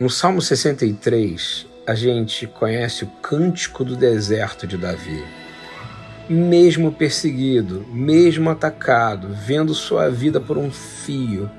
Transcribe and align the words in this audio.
No 0.00 0.08
Salmo 0.08 0.40
63, 0.40 1.66
a 1.86 1.94
gente 1.94 2.46
conhece 2.46 3.04
o 3.04 3.06
cântico 3.20 3.84
do 3.84 3.94
deserto 3.94 4.66
de 4.66 4.78
Davi. 4.78 5.22
Mesmo 6.26 6.90
perseguido, 6.90 7.84
mesmo 7.92 8.48
atacado, 8.48 9.28
vendo 9.28 9.74
sua 9.74 10.08
vida 10.08 10.40
por 10.40 10.56
um 10.56 10.70
fio, 10.70 11.50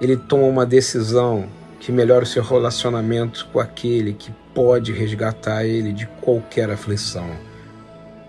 ele 0.00 0.16
toma 0.16 0.44
uma 0.44 0.64
decisão 0.64 1.50
que 1.78 1.92
melhora 1.92 2.24
o 2.24 2.26
seu 2.26 2.42
relacionamento 2.42 3.46
com 3.52 3.60
aquele 3.60 4.14
que 4.14 4.32
pode 4.54 4.90
resgatar 4.90 5.62
ele 5.66 5.92
de 5.92 6.06
qualquer 6.22 6.70
aflição. 6.70 7.28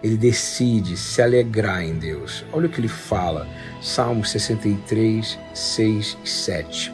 Ele 0.03 0.17
decide 0.17 0.97
se 0.97 1.21
alegrar 1.21 1.81
em 1.81 1.93
Deus. 1.93 2.43
Olha 2.51 2.67
o 2.67 2.69
que 2.69 2.81
ele 2.81 2.89
fala, 2.89 3.47
Salmo 3.81 4.25
63, 4.25 5.39
6 5.53 6.17
e 6.21 6.29
7. 6.29 6.93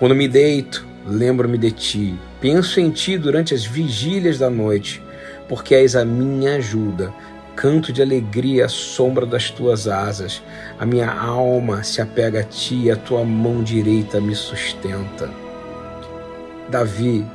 Quando 0.00 0.16
me 0.16 0.26
deito, 0.26 0.87
lembro-me 1.08 1.56
de 1.56 1.70
ti, 1.70 2.18
penso 2.40 2.78
em 2.78 2.90
ti 2.90 3.16
durante 3.16 3.54
as 3.54 3.64
vigílias 3.64 4.38
da 4.38 4.50
noite, 4.50 5.02
porque 5.48 5.74
és 5.74 5.96
a 5.96 6.04
minha 6.04 6.56
ajuda. 6.56 7.12
Canto 7.56 7.92
de 7.92 8.00
alegria 8.00 8.66
à 8.66 8.68
sombra 8.68 9.26
das 9.26 9.50
tuas 9.50 9.88
asas. 9.88 10.40
A 10.78 10.86
minha 10.86 11.10
alma 11.10 11.82
se 11.82 12.00
apega 12.00 12.40
a 12.40 12.44
ti 12.44 12.82
e 12.84 12.90
a 12.90 12.94
tua 12.94 13.24
mão 13.24 13.64
direita 13.64 14.20
me 14.20 14.34
sustenta. 14.34 15.28
Davi 16.68 17.26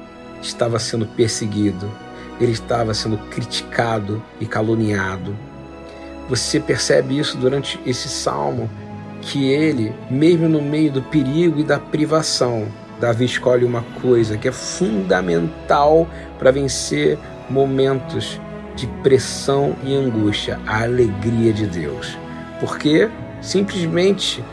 estava 0.42 0.80
sendo 0.80 1.06
perseguido, 1.08 1.92
ele 2.40 2.54
estava 2.54 2.94
sendo 2.94 3.18
criticado 3.30 4.24
e 4.40 4.46
caluniado. 4.46 5.36
Você 6.30 6.58
percebe 6.58 7.20
isso 7.20 7.36
durante 7.38 7.78
esse 7.86 8.08
salmo, 8.08 8.70
que 9.22 9.52
ele, 9.52 9.94
mesmo 10.10 10.48
no 10.48 10.62
meio 10.62 10.92
do 10.92 11.02
perigo 11.02 11.60
e 11.60 11.64
da 11.64 11.80
privação, 11.80 12.68
Davi 13.00 13.26
escolhe 13.26 13.66
uma 13.66 13.84
coisa 14.02 14.38
que 14.38 14.48
é 14.48 14.52
fundamental 14.52 16.08
para 16.40 16.52
vencer 16.52 17.18
momentos 17.50 18.40
de 18.76 18.88
pressão 19.04 19.76
e 19.84 19.96
angústia, 19.96 20.60
a 20.66 20.84
alegria 20.84 21.54
de 21.54 21.68
Deus. 21.68 22.18
Por 22.60 22.78
quê? 22.78 23.10
Simplesmente 23.42 24.44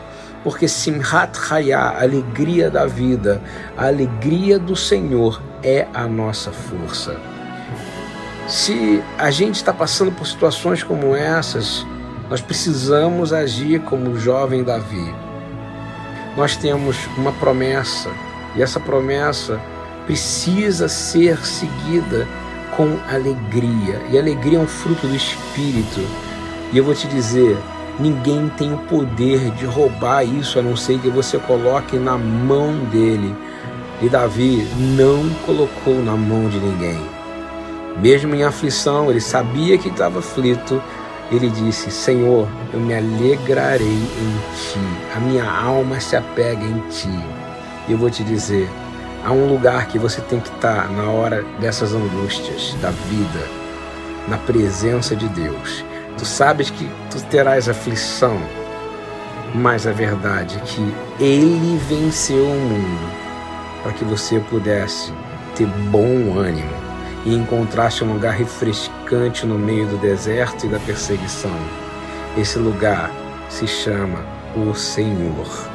porque 0.43 0.67
Simhat 0.67 1.37
Hayah, 1.49 1.89
a 1.89 2.01
alegria 2.01 2.69
da 2.69 2.85
vida, 2.85 3.41
a 3.77 3.87
alegria 3.87 4.57
do 4.57 4.75
Senhor 4.75 5.41
é 5.63 5.87
a 5.93 6.07
nossa 6.07 6.51
força. 6.51 7.15
Se 8.47 9.01
a 9.17 9.29
gente 9.31 9.55
está 9.55 9.71
passando 9.71 10.11
por 10.11 10.25
situações 10.27 10.83
como 10.83 11.15
essas, 11.15 11.85
nós 12.29 12.41
precisamos 12.41 13.31
agir 13.31 13.81
como 13.81 14.11
o 14.11 14.19
jovem 14.19 14.63
Davi. 14.63 15.13
Nós 16.35 16.55
temos 16.55 16.97
uma 17.17 17.31
promessa 17.33 18.09
e 18.55 18.61
essa 18.61 18.79
promessa 18.79 19.59
precisa 20.05 20.87
ser 20.87 21.37
seguida 21.45 22.27
com 22.75 22.97
alegria. 23.09 24.01
E 24.09 24.17
alegria 24.17 24.57
é 24.57 24.61
um 24.61 24.67
fruto 24.67 25.07
do 25.07 25.15
Espírito. 25.15 26.01
E 26.73 26.77
eu 26.77 26.83
vou 26.83 26.95
te 26.95 27.07
dizer, 27.07 27.57
Ninguém 27.99 28.49
tem 28.57 28.73
o 28.73 28.77
poder 28.77 29.51
de 29.51 29.65
roubar 29.65 30.23
isso 30.23 30.57
a 30.57 30.61
não 30.61 30.75
ser 30.75 30.97
que 30.99 31.09
você 31.09 31.37
coloque 31.37 31.97
na 31.97 32.17
mão 32.17 32.73
dele. 32.85 33.35
E 34.01 34.09
Davi 34.09 34.67
não 34.97 35.29
colocou 35.45 36.01
na 36.01 36.15
mão 36.15 36.49
de 36.49 36.57
ninguém. 36.57 36.99
Mesmo 38.01 38.33
em 38.33 38.43
aflição, 38.43 39.11
ele 39.11 39.21
sabia 39.21 39.77
que 39.77 39.89
estava 39.89 40.17
aflito. 40.19 40.81
Ele 41.31 41.49
disse: 41.49 41.91
Senhor, 41.91 42.47
eu 42.73 42.79
me 42.79 42.95
alegrarei 42.95 43.87
em 43.87 44.55
ti, 44.55 44.79
a 45.15 45.19
minha 45.19 45.47
alma 45.47 45.99
se 45.99 46.15
apega 46.15 46.63
em 46.63 46.79
ti. 46.89 47.40
E 47.87 47.91
eu 47.91 47.97
vou 47.97 48.09
te 48.09 48.23
dizer: 48.23 48.69
há 49.23 49.31
um 49.31 49.47
lugar 49.47 49.87
que 49.87 49.99
você 49.99 50.21
tem 50.21 50.39
que 50.39 50.49
estar 50.49 50.89
na 50.91 51.09
hora 51.09 51.43
dessas 51.59 51.93
angústias 51.93 52.75
da 52.81 52.89
vida, 52.89 53.47
na 54.27 54.37
presença 54.37 55.15
de 55.15 55.27
Deus. 55.29 55.83
Tu 56.17 56.25
sabes 56.25 56.69
que 56.69 56.89
tu 57.09 57.21
terás 57.25 57.67
aflição, 57.67 58.37
mas 59.55 59.87
a 59.87 59.91
verdade 59.91 60.57
é 60.57 60.59
que 60.61 60.95
Ele 61.19 61.77
venceu 61.87 62.45
o 62.45 62.59
mundo 62.59 63.11
para 63.81 63.93
que 63.93 64.05
você 64.05 64.39
pudesse 64.39 65.11
ter 65.55 65.65
bom 65.89 66.37
ânimo 66.37 66.81
e 67.25 67.35
encontrasse 67.35 68.03
um 68.03 68.13
lugar 68.13 68.33
refrescante 68.33 69.45
no 69.45 69.57
meio 69.57 69.87
do 69.87 69.97
deserto 69.97 70.65
e 70.65 70.69
da 70.69 70.79
perseguição. 70.79 71.55
Esse 72.37 72.57
lugar 72.57 73.11
se 73.49 73.67
chama 73.67 74.19
o 74.55 74.73
Senhor. 74.73 75.70